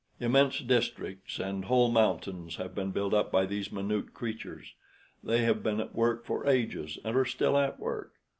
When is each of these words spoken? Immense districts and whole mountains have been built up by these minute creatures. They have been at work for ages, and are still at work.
Immense 0.19 0.61
districts 0.61 1.37
and 1.37 1.65
whole 1.65 1.91
mountains 1.91 2.55
have 2.55 2.73
been 2.73 2.89
built 2.89 3.13
up 3.13 3.31
by 3.31 3.45
these 3.45 3.71
minute 3.71 4.15
creatures. 4.15 4.73
They 5.23 5.43
have 5.43 5.61
been 5.61 5.79
at 5.79 5.93
work 5.93 6.25
for 6.25 6.47
ages, 6.47 6.97
and 7.03 7.15
are 7.15 7.23
still 7.23 7.55
at 7.55 7.79
work. 7.79 8.11